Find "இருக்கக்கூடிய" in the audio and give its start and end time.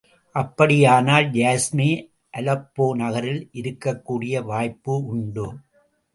3.53-4.43